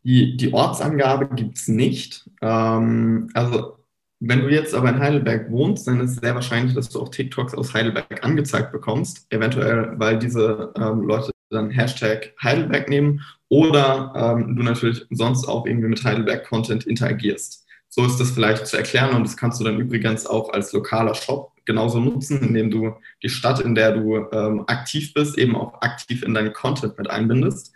Die, 0.05 0.37
die 0.37 0.53
Ortsangabe 0.53 1.29
gibt 1.35 1.59
es 1.59 1.69
nicht. 1.69 2.29
Ähm, 2.41 3.31
also 3.35 3.79
wenn 4.21 4.41
du 4.41 4.49
jetzt 4.49 4.75
aber 4.75 4.89
in 4.89 4.99
Heidelberg 4.99 5.51
wohnst, 5.51 5.87
dann 5.87 6.01
ist 6.01 6.13
es 6.13 6.17
sehr 6.17 6.35
wahrscheinlich, 6.35 6.75
dass 6.75 6.89
du 6.89 7.01
auch 7.01 7.09
TikToks 7.09 7.55
aus 7.55 7.75
Heidelberg 7.75 8.25
angezeigt 8.25 8.73
bekommst. 8.73 9.27
Eventuell, 9.31 9.93
weil 9.97 10.19
diese 10.19 10.73
ähm, 10.77 11.03
Leute 11.03 11.31
dann 11.51 11.71
Hashtag 11.71 12.35
Heidelberg 12.43 12.89
nehmen 12.89 13.23
oder 13.49 14.13
ähm, 14.15 14.57
du 14.57 14.63
natürlich 14.63 15.07
sonst 15.11 15.47
auch 15.47 15.67
irgendwie 15.67 15.89
mit 15.89 16.05
Heidelberg-Content 16.05 16.87
interagierst. 16.87 17.67
So 17.89 18.05
ist 18.05 18.19
das 18.19 18.31
vielleicht 18.31 18.67
zu 18.67 18.77
erklären 18.77 19.15
und 19.15 19.25
das 19.25 19.37
kannst 19.37 19.61
du 19.61 19.65
dann 19.65 19.81
übrigens 19.81 20.27
auch 20.27 20.51
als 20.53 20.73
lokaler 20.73 21.15
Shop 21.15 21.53
genauso 21.65 22.01
nutzen, 22.01 22.43
indem 22.43 22.71
du 22.71 22.95
die 23.23 23.29
Stadt, 23.29 23.61
in 23.61 23.75
der 23.75 23.93
du 23.93 24.27
ähm, 24.33 24.65
aktiv 24.67 25.15
bist, 25.15 25.39
eben 25.39 25.57
auch 25.57 25.81
aktiv 25.81 26.23
in 26.23 26.35
deinen 26.35 26.53
Content 26.53 26.99
mit 26.99 27.09
einbindest. 27.09 27.73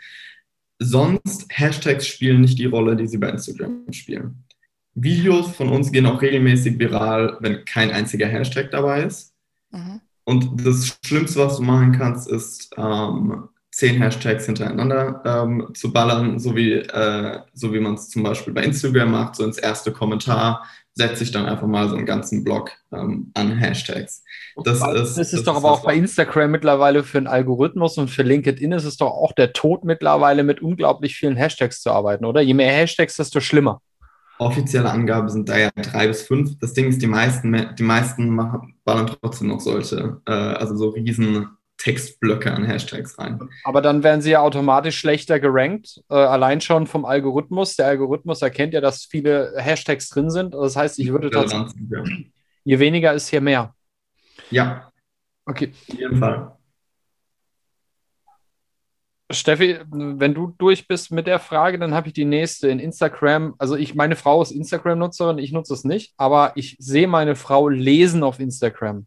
Sonst 0.78 1.46
Hashtags 1.50 2.06
spielen 2.06 2.40
nicht 2.40 2.58
die 2.58 2.66
Rolle, 2.66 2.96
die 2.96 3.06
sie 3.06 3.18
bei 3.18 3.28
Instagram 3.28 3.84
spielen. 3.92 4.44
Videos 4.94 5.54
von 5.56 5.68
uns 5.70 5.92
gehen 5.92 6.06
auch 6.06 6.20
regelmäßig 6.20 6.78
viral, 6.78 7.38
wenn 7.40 7.64
kein 7.64 7.90
einziger 7.90 8.26
Hashtag 8.26 8.70
dabei 8.70 9.04
ist. 9.04 9.32
Mhm. 9.70 10.00
Und 10.24 10.66
das 10.66 10.98
Schlimmste, 11.04 11.40
was 11.40 11.56
du 11.56 11.62
machen 11.62 11.92
kannst, 11.92 12.30
ist 12.30 12.74
ähm, 12.76 13.48
zehn 13.72 14.00
Hashtags 14.00 14.46
hintereinander 14.46 15.22
ähm, 15.24 15.68
zu 15.74 15.92
ballern, 15.92 16.38
so 16.38 16.54
wie, 16.54 16.72
äh, 16.74 17.40
so 17.54 17.72
wie 17.72 17.80
man 17.80 17.94
es 17.94 18.10
zum 18.10 18.22
Beispiel 18.22 18.52
bei 18.52 18.62
Instagram 18.62 19.10
macht, 19.10 19.36
so 19.36 19.44
ins 19.44 19.58
erste 19.58 19.92
Kommentar 19.92 20.64
setze 20.94 21.24
ich 21.24 21.30
dann 21.30 21.46
einfach 21.46 21.66
mal 21.66 21.88
so 21.88 21.96
einen 21.96 22.04
ganzen 22.04 22.44
Blog 22.44 22.70
ähm, 22.92 23.30
an 23.32 23.56
Hashtags. 23.56 24.22
Das, 24.62 24.86
ist, 24.86 25.16
das 25.16 25.32
ist 25.32 25.46
doch 25.46 25.56
aber 25.56 25.70
auch 25.72 25.84
bei 25.84 25.94
Instagram 25.94 26.50
mittlerweile 26.50 27.02
für 27.02 27.16
einen 27.16 27.26
Algorithmus 27.26 27.96
und 27.96 28.08
für 28.08 28.22
LinkedIn 28.22 28.72
ist 28.72 28.84
es 28.84 28.98
doch 28.98 29.10
auch 29.10 29.32
der 29.32 29.54
Tod 29.54 29.84
mittlerweile 29.84 30.42
mit 30.42 30.60
unglaublich 30.60 31.16
vielen 31.16 31.36
Hashtags 31.36 31.80
zu 31.80 31.90
arbeiten, 31.90 32.26
oder? 32.26 32.42
Je 32.42 32.52
mehr 32.52 32.72
Hashtags, 32.72 33.16
desto 33.16 33.40
schlimmer. 33.40 33.80
Offizielle 34.38 34.90
Angaben 34.90 35.30
sind 35.30 35.48
da 35.48 35.56
ja 35.56 35.70
drei 35.70 36.08
bis 36.08 36.22
fünf. 36.22 36.58
Das 36.58 36.74
Ding 36.74 36.88
ist, 36.88 37.00
die 37.00 37.06
meisten, 37.06 37.74
die 37.78 37.82
meisten 37.82 38.28
machen, 38.28 38.74
ballern 38.84 39.06
trotzdem 39.06 39.48
noch 39.48 39.60
solche, 39.60 40.20
äh, 40.26 40.32
also 40.32 40.76
so 40.76 40.90
riesen 40.90 41.48
Textblöcke 41.82 42.52
an 42.52 42.64
Hashtags 42.64 43.18
rein. 43.18 43.40
Aber 43.64 43.82
dann 43.82 44.04
werden 44.04 44.20
sie 44.20 44.30
ja 44.30 44.40
automatisch 44.40 44.98
schlechter 44.98 45.40
gerankt, 45.40 46.00
äh, 46.08 46.14
allein 46.14 46.60
schon 46.60 46.86
vom 46.86 47.04
Algorithmus. 47.04 47.74
Der 47.74 47.86
Algorithmus 47.86 48.40
erkennt 48.40 48.72
ja, 48.72 48.80
dass 48.80 49.04
viele 49.04 49.54
Hashtags 49.56 50.08
drin 50.08 50.30
sind. 50.30 50.54
Das 50.54 50.76
heißt, 50.76 50.98
ich 51.00 51.10
würde 51.10 51.30
tatsächlich, 51.30 51.74
ja. 51.90 52.04
je 52.64 52.78
weniger 52.78 53.12
ist 53.12 53.28
hier 53.28 53.40
mehr. 53.40 53.74
Ja. 54.50 54.92
Okay. 55.44 55.72
Auf 55.90 55.98
jeden 55.98 56.18
Fall. 56.18 56.56
Steffi, 59.30 59.78
wenn 59.90 60.34
du 60.34 60.54
durch 60.58 60.86
bist 60.86 61.10
mit 61.10 61.26
der 61.26 61.40
Frage, 61.40 61.78
dann 61.78 61.94
habe 61.94 62.08
ich 62.08 62.14
die 62.14 62.26
nächste 62.26 62.68
in 62.68 62.78
Instagram. 62.78 63.54
Also 63.58 63.76
ich, 63.76 63.94
meine 63.94 64.14
Frau 64.14 64.42
ist 64.42 64.52
Instagram-Nutzerin, 64.52 65.38
ich 65.38 65.52
nutze 65.52 65.74
es 65.74 65.84
nicht, 65.84 66.12
aber 66.16 66.52
ich 66.54 66.76
sehe 66.78 67.08
meine 67.08 67.34
Frau 67.34 67.68
lesen 67.68 68.22
auf 68.22 68.38
Instagram. 68.38 69.06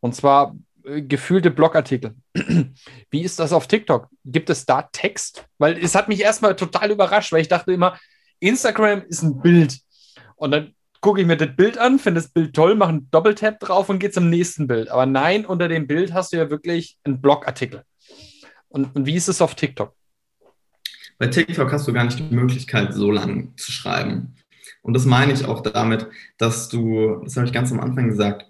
Und 0.00 0.14
zwar 0.14 0.54
gefühlte 0.96 1.50
Blogartikel. 1.50 2.14
Wie 3.10 3.22
ist 3.22 3.38
das 3.38 3.52
auf 3.52 3.66
TikTok? 3.66 4.08
Gibt 4.24 4.50
es 4.50 4.66
da 4.66 4.82
Text? 4.82 5.46
Weil 5.58 5.78
es 5.78 5.94
hat 5.94 6.08
mich 6.08 6.20
erstmal 6.20 6.56
total 6.56 6.90
überrascht, 6.90 7.32
weil 7.32 7.40
ich 7.40 7.48
dachte 7.48 7.72
immer, 7.72 7.98
Instagram 8.40 9.02
ist 9.08 9.22
ein 9.22 9.40
Bild. 9.40 9.78
Und 10.36 10.52
dann 10.52 10.74
gucke 11.00 11.20
ich 11.20 11.26
mir 11.26 11.36
das 11.36 11.54
Bild 11.54 11.78
an, 11.78 11.98
finde 11.98 12.20
das 12.20 12.30
Bild 12.30 12.54
toll, 12.54 12.74
mache 12.74 12.90
einen 12.90 13.10
Doppeltap 13.10 13.60
drauf 13.60 13.88
und 13.88 13.98
gehe 13.98 14.10
zum 14.10 14.30
nächsten 14.30 14.66
Bild. 14.66 14.88
Aber 14.88 15.06
nein, 15.06 15.46
unter 15.46 15.68
dem 15.68 15.86
Bild 15.86 16.12
hast 16.12 16.32
du 16.32 16.36
ja 16.36 16.50
wirklich 16.50 16.98
einen 17.04 17.20
Blogartikel. 17.20 17.82
Und, 18.68 18.94
und 18.94 19.06
wie 19.06 19.14
ist 19.14 19.28
es 19.28 19.40
auf 19.40 19.54
TikTok? 19.54 19.94
Bei 21.18 21.26
TikTok 21.26 21.72
hast 21.72 21.88
du 21.88 21.92
gar 21.92 22.04
nicht 22.04 22.18
die 22.18 22.34
Möglichkeit, 22.34 22.94
so 22.94 23.10
lang 23.10 23.56
zu 23.56 23.72
schreiben. 23.72 24.34
Und 24.82 24.94
das 24.94 25.04
meine 25.04 25.32
ich 25.32 25.44
auch 25.44 25.62
damit, 25.62 26.06
dass 26.38 26.68
du, 26.68 27.20
das 27.24 27.36
habe 27.36 27.46
ich 27.46 27.52
ganz 27.52 27.72
am 27.72 27.80
Anfang 27.80 28.08
gesagt, 28.08 28.46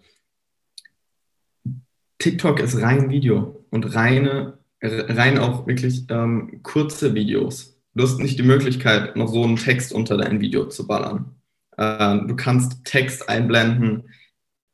TikTok 2.19 2.61
ist 2.61 2.81
rein 2.81 3.11
Video 3.11 3.65
und 3.71 3.95
reine, 3.95 4.59
rein 4.83 5.39
auch 5.39 5.67
wirklich 5.67 6.05
ähm, 6.11 6.61
kurze 6.63 7.15
Videos. 7.15 7.81
du 7.95 8.05
hast 8.05 8.19
nicht 8.19 8.39
die 8.39 8.45
Möglichkeit, 8.45 9.17
noch 9.17 9.29
so 9.29 9.43
einen 9.43 9.57
Text 9.57 9.93
unter 9.93 10.17
dein 10.17 10.41
Video 10.41 10.67
zu 10.67 10.87
ballern. 10.87 11.37
Äh, 11.77 12.19
du 12.27 12.37
kannst 12.37 12.85
Text 12.85 13.29
einblenden 13.29 14.11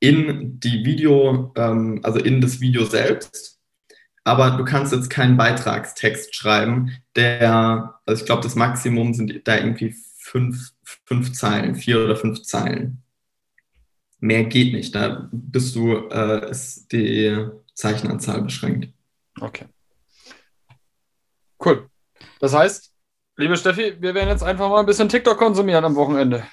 in 0.01 0.61
die 0.61 0.85
Video, 0.85 1.53
ähm, 1.57 2.01
also 2.03 2.19
in 2.19 2.41
das 2.41 2.61
Video 2.61 2.85
selbst, 2.85 3.61
aber 4.25 4.53
du 4.53 4.65
kannst 4.65 4.93
jetzt 4.93 5.11
keinen 5.11 5.37
Beitragstext 5.37 6.35
schreiben, 6.35 6.93
der, 7.15 8.01
also 8.07 8.23
ich 8.23 8.27
glaube, 8.27 8.43
das 8.43 8.55
Maximum 8.55 9.15
sind 9.15 9.47
da 9.47 9.57
irgendwie 9.57 9.95
fünf, 10.19 10.73
fünf 11.05 11.33
Zeilen, 11.33 11.75
vier 11.75 12.03
oder 12.03 12.17
fünf 12.17 12.43
Zeilen. 12.43 13.04
Mehr 14.21 14.45
geht 14.45 14.73
nicht, 14.73 14.95
da 14.95 15.29
bist 15.33 15.77
du, 15.77 16.09
äh, 16.09 16.51
ist 16.51 16.91
die 16.93 17.47
Zeichenanzahl 17.75 18.43
beschränkt. 18.43 18.89
Okay. 19.41 19.67
Cool. 21.65 21.89
Das 22.41 22.55
heißt, 22.55 22.93
liebe 23.37 23.57
Steffi, 23.57 23.97
wir 24.01 24.15
werden 24.15 24.29
jetzt 24.29 24.43
einfach 24.43 24.69
mal 24.69 24.81
ein 24.81 24.87
bisschen 24.87 25.09
TikTok 25.09 25.39
konsumieren 25.39 25.85
am 25.85 25.95
Wochenende. 25.97 26.47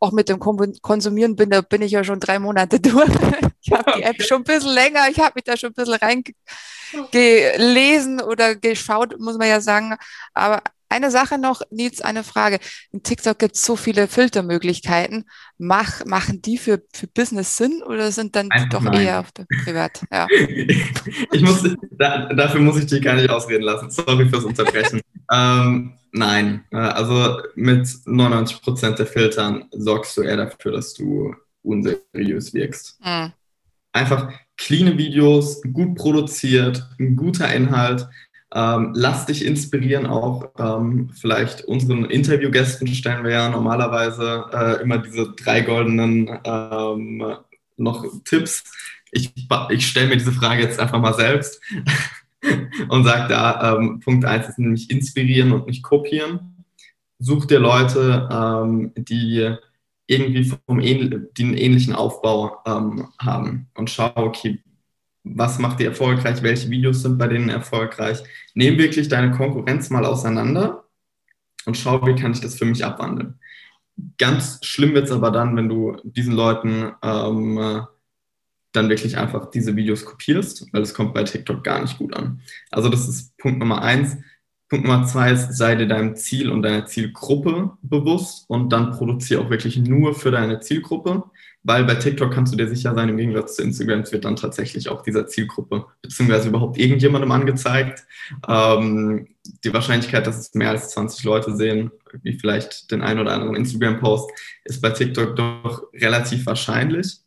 Auch 0.00 0.12
mit 0.12 0.28
dem 0.28 0.38
Konsumieren 0.38 1.36
bin, 1.36 1.50
da 1.50 1.62
bin 1.62 1.82
ich 1.82 1.92
ja 1.92 2.04
schon 2.04 2.20
drei 2.20 2.38
Monate 2.38 2.80
durch. 2.80 3.08
Ich 3.66 3.72
habe 3.72 3.92
die 3.96 4.02
App 4.02 4.22
schon 4.22 4.42
ein 4.42 4.44
bisschen 4.44 4.74
länger, 4.74 5.08
ich 5.10 5.18
habe 5.18 5.32
mich 5.36 5.44
da 5.44 5.56
schon 5.56 5.70
ein 5.70 5.72
bisschen 5.72 5.94
reingelesen 5.94 8.20
oder 8.20 8.56
geschaut, 8.56 9.18
muss 9.18 9.38
man 9.38 9.48
ja 9.48 9.62
sagen. 9.62 9.96
Aber 10.34 10.62
eine 10.88 11.10
Sache 11.10 11.38
noch, 11.38 11.62
Nils, 11.70 12.00
eine 12.00 12.24
Frage. 12.24 12.58
In 12.92 13.02
TikTok 13.02 13.38
gibt 13.38 13.56
es 13.56 13.64
so 13.64 13.76
viele 13.76 14.08
Filtermöglichkeiten. 14.08 15.24
Mach, 15.58 16.04
machen 16.04 16.42
die 16.42 16.58
für, 16.58 16.82
für 16.92 17.06
Business 17.06 17.56
Sinn 17.56 17.82
oder 17.84 18.12
sind 18.12 18.36
dann 18.36 18.50
Einfach 18.50 18.68
doch 18.68 18.82
nein. 18.82 19.00
eher 19.00 19.20
auf 19.20 19.32
der 19.32 19.46
Privat? 19.64 20.02
Ja. 20.12 20.26
ich 21.32 21.42
muss, 21.42 21.62
da, 21.92 22.32
dafür 22.32 22.60
muss 22.60 22.78
ich 22.78 22.86
dich 22.86 23.02
gar 23.02 23.14
nicht 23.14 23.30
ausreden 23.30 23.64
lassen. 23.64 23.90
Sorry 23.90 24.28
fürs 24.28 24.44
Unterbrechen. 24.44 25.00
ähm, 25.32 25.94
nein, 26.12 26.64
äh, 26.70 26.76
also 26.76 27.40
mit 27.54 27.88
99 28.04 28.62
Prozent 28.62 28.98
der 28.98 29.06
Filtern 29.06 29.66
sorgst 29.72 30.16
du 30.16 30.22
eher 30.22 30.36
dafür, 30.36 30.72
dass 30.72 30.94
du 30.94 31.34
unseriös 31.62 32.54
wirkst. 32.54 32.98
Mhm. 33.04 33.32
Einfach 33.92 34.32
cleane 34.56 34.98
Videos, 34.98 35.62
gut 35.72 35.96
produziert, 35.96 36.88
ein 36.98 37.16
guter 37.16 37.52
Inhalt, 37.52 38.08
ähm, 38.54 38.92
lass 38.94 39.26
dich 39.26 39.44
inspirieren 39.44 40.06
auch. 40.06 40.50
Ähm, 40.58 41.10
vielleicht 41.12 41.64
unseren 41.64 42.04
Interviewgästen 42.04 42.86
stellen 42.88 43.24
wir 43.24 43.32
ja 43.32 43.48
normalerweise 43.48 44.44
äh, 44.52 44.82
immer 44.82 44.98
diese 44.98 45.32
drei 45.32 45.60
goldenen 45.62 46.38
ähm, 46.44 47.34
noch 47.76 48.06
Tipps. 48.24 48.64
Ich, 49.10 49.32
ich 49.70 49.86
stelle 49.86 50.08
mir 50.08 50.16
diese 50.16 50.32
Frage 50.32 50.62
jetzt 50.62 50.78
einfach 50.78 51.00
mal 51.00 51.14
selbst 51.14 51.60
und 52.88 53.04
sage 53.04 53.28
da, 53.28 53.76
ähm, 53.76 53.98
Punkt 54.00 54.24
1 54.24 54.48
ist 54.48 54.58
nämlich 54.58 54.88
inspirieren 54.88 55.52
und 55.52 55.66
nicht 55.66 55.82
kopieren. 55.82 56.64
Such 57.18 57.46
dir 57.46 57.58
Leute, 57.58 58.28
ähm, 58.30 58.92
die 58.96 59.56
irgendwie 60.06 60.44
vom 60.44 60.80
die 60.80 61.42
einen 61.42 61.56
ähnlichen 61.56 61.94
Aufbau 61.94 62.58
ähm, 62.66 63.08
haben 63.18 63.68
und 63.74 63.90
schau, 63.90 64.12
okay, 64.14 64.62
was 65.24 65.58
macht 65.58 65.80
die 65.80 65.86
erfolgreich, 65.86 66.42
welche 66.42 66.70
Videos 66.70 67.02
sind 67.02 67.18
bei 67.18 67.26
denen 67.26 67.48
erfolgreich. 67.48 68.22
Nehm 68.54 68.78
wirklich 68.78 69.08
deine 69.08 69.30
Konkurrenz 69.32 69.90
mal 69.90 70.04
auseinander 70.04 70.84
und 71.64 71.76
schau, 71.76 72.06
wie 72.06 72.14
kann 72.14 72.32
ich 72.32 72.40
das 72.40 72.56
für 72.56 72.66
mich 72.66 72.84
abwandeln. 72.84 73.40
Ganz 74.18 74.60
schlimm 74.64 74.92
wird 74.94 75.06
es 75.06 75.12
aber 75.12 75.30
dann, 75.30 75.56
wenn 75.56 75.68
du 75.68 75.96
diesen 76.04 76.34
Leuten 76.34 76.92
ähm, 77.02 77.86
dann 78.72 78.88
wirklich 78.88 79.16
einfach 79.16 79.50
diese 79.50 79.76
Videos 79.76 80.04
kopierst, 80.04 80.66
weil 80.72 80.82
es 80.82 80.94
kommt 80.94 81.14
bei 81.14 81.22
TikTok 81.22 81.62
gar 81.64 81.80
nicht 81.80 81.96
gut 81.96 82.14
an. 82.14 82.40
Also 82.70 82.88
das 82.88 83.08
ist 83.08 83.36
Punkt 83.38 83.60
Nummer 83.60 83.82
eins. 83.82 84.16
Punkt 84.68 84.86
Nummer 84.86 85.06
zwei 85.06 85.32
ist, 85.32 85.56
sei 85.56 85.76
dir 85.76 85.86
deinem 85.86 86.16
Ziel 86.16 86.50
und 86.50 86.62
deiner 86.62 86.86
Zielgruppe 86.86 87.72
bewusst 87.82 88.44
und 88.48 88.72
dann 88.72 88.92
produziere 88.92 89.42
auch 89.42 89.50
wirklich 89.50 89.76
nur 89.78 90.14
für 90.14 90.30
deine 90.30 90.60
Zielgruppe 90.60 91.24
weil 91.64 91.84
bei 91.84 91.94
TikTok 91.94 92.30
kannst 92.30 92.52
du 92.52 92.58
dir 92.58 92.68
sicher 92.68 92.94
sein, 92.94 93.08
im 93.08 93.16
Gegensatz 93.16 93.56
zu 93.56 93.62
Instagram 93.62 94.10
wird 94.12 94.26
dann 94.26 94.36
tatsächlich 94.36 94.90
auch 94.90 95.02
dieser 95.02 95.26
Zielgruppe 95.26 95.86
beziehungsweise 96.02 96.50
überhaupt 96.50 96.78
irgendjemandem 96.78 97.32
angezeigt. 97.32 98.04
Ähm, 98.46 99.28
die 99.64 99.72
Wahrscheinlichkeit, 99.72 100.26
dass 100.26 100.38
es 100.38 100.54
mehr 100.54 100.68
als 100.68 100.90
20 100.90 101.24
Leute 101.24 101.56
sehen, 101.56 101.90
wie 102.22 102.38
vielleicht 102.38 102.90
den 102.90 103.00
einen 103.00 103.20
oder 103.20 103.32
anderen 103.32 103.56
Instagram-Post, 103.56 104.30
ist 104.64 104.82
bei 104.82 104.90
TikTok 104.90 105.36
doch 105.36 105.84
relativ 105.94 106.44
wahrscheinlich. 106.44 107.20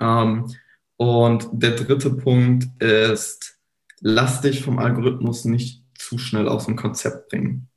Ähm, 0.00 0.46
und 0.96 1.48
der 1.52 1.72
dritte 1.72 2.10
Punkt 2.10 2.82
ist, 2.82 3.58
lass 4.00 4.40
dich 4.40 4.62
vom 4.62 4.78
Algorithmus 4.78 5.44
nicht 5.44 5.79
zu 6.10 6.18
schnell 6.18 6.48
aus 6.48 6.66
dem 6.66 6.74
Konzept 6.74 7.28
bringen. 7.28 7.68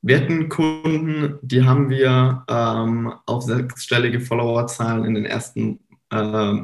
Wir 0.00 0.20
hatten 0.20 0.48
Kunden, 0.48 1.38
die 1.42 1.64
haben 1.64 1.90
wir 1.90 2.44
ähm, 2.48 3.12
auf 3.26 3.42
sechsstellige 3.42 4.20
Followerzahlen 4.20 5.04
in 5.04 5.14
den 5.14 5.26
ersten 5.26 5.80
äh, 6.10 6.54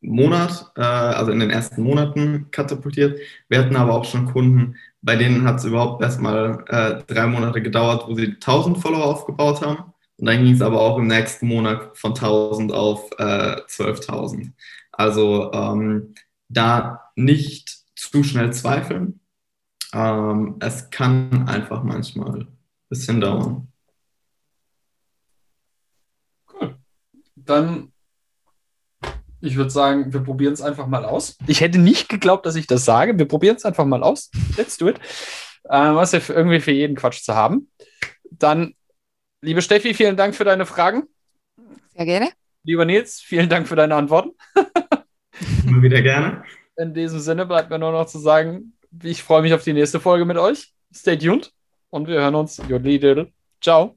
Monat, 0.00 0.70
äh, 0.76 0.82
also 0.82 1.32
in 1.32 1.40
den 1.40 1.50
ersten 1.50 1.82
Monaten 1.82 2.52
katapultiert. 2.52 3.18
Wir 3.48 3.58
hatten 3.58 3.74
aber 3.74 3.94
auch 3.94 4.04
schon 4.04 4.26
Kunden, 4.26 4.76
bei 5.02 5.16
denen 5.16 5.44
hat 5.44 5.56
es 5.56 5.64
überhaupt 5.64 6.02
erstmal 6.02 6.64
äh, 6.68 7.02
drei 7.12 7.26
Monate 7.26 7.60
gedauert, 7.60 8.04
wo 8.06 8.14
sie 8.14 8.34
1000 8.34 8.78
Follower 8.78 9.06
aufgebaut 9.06 9.62
haben. 9.62 9.92
Und 10.18 10.26
dann 10.28 10.44
ging 10.44 10.54
es 10.54 10.62
aber 10.62 10.80
auch 10.80 10.98
im 10.98 11.08
nächsten 11.08 11.48
Monat 11.48 11.98
von 11.98 12.12
1000 12.12 12.72
auf 12.72 13.10
äh, 13.18 13.56
12.000. 13.66 14.52
Also 14.92 15.52
ähm, 15.52 16.14
da 16.48 17.10
nicht 17.16 17.76
zu 17.96 18.22
schnell 18.22 18.52
zweifeln, 18.52 19.20
ähm, 19.92 20.56
es 20.60 20.90
kann 20.90 21.48
einfach 21.48 21.82
manchmal 21.82 22.40
ein 22.40 22.58
bisschen 22.88 23.20
dauern. 23.20 23.68
Cool. 26.52 26.76
Dann, 27.36 27.92
ich 29.40 29.56
würde 29.56 29.70
sagen, 29.70 30.12
wir 30.12 30.20
probieren 30.20 30.54
es 30.54 30.62
einfach 30.62 30.86
mal 30.86 31.04
aus. 31.04 31.36
Ich 31.46 31.60
hätte 31.60 31.78
nicht 31.78 32.08
geglaubt, 32.08 32.46
dass 32.46 32.56
ich 32.56 32.66
das 32.66 32.84
sage. 32.84 33.18
Wir 33.18 33.28
probieren 33.28 33.56
es 33.56 33.64
einfach 33.64 33.84
mal 33.84 34.02
aus. 34.02 34.30
Let's 34.56 34.76
do 34.76 34.88
it. 34.88 34.98
Ähm, 35.68 35.96
was 35.96 36.12
ja 36.12 36.20
irgendwie 36.28 36.60
für 36.60 36.72
jeden 36.72 36.96
Quatsch 36.96 37.22
zu 37.22 37.34
haben. 37.34 37.70
Dann, 38.30 38.74
liebe 39.40 39.62
Steffi, 39.62 39.94
vielen 39.94 40.16
Dank 40.16 40.34
für 40.34 40.44
deine 40.44 40.66
Fragen. 40.66 41.04
Sehr 41.94 42.04
gerne. 42.04 42.30
Lieber 42.62 42.84
Nils, 42.84 43.20
vielen 43.20 43.48
Dank 43.48 43.68
für 43.68 43.76
deine 43.76 43.94
Antworten. 43.94 44.30
Immer 45.66 45.82
wieder 45.82 46.02
gerne. 46.02 46.44
In 46.76 46.92
diesem 46.92 47.20
Sinne 47.20 47.46
bleibt 47.46 47.70
mir 47.70 47.78
nur 47.78 47.92
noch 47.92 48.06
zu 48.06 48.18
sagen, 48.18 48.75
ich 49.02 49.22
freue 49.22 49.42
mich 49.42 49.54
auf 49.54 49.64
die 49.64 49.72
nächste 49.72 50.00
Folge 50.00 50.24
mit 50.24 50.36
euch. 50.36 50.72
Stay 50.94 51.16
tuned 51.16 51.52
und 51.90 52.08
wir 52.08 52.20
hören 52.20 52.34
uns. 52.34 52.58
Ciao. 53.60 53.96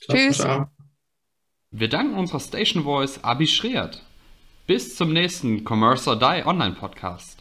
ciao 0.00 0.16
Tschüss. 0.16 0.38
Ciao. 0.38 0.66
Wir 1.70 1.88
danken 1.88 2.14
unserer 2.14 2.40
Station 2.40 2.84
Voice 2.84 3.22
Abi 3.22 3.46
Schreert. 3.46 4.02
Bis 4.66 4.96
zum 4.96 5.12
nächsten 5.12 5.64
Commerce 5.64 6.08
or 6.08 6.18
Die 6.18 6.46
Online 6.46 6.74
Podcast. 6.74 7.38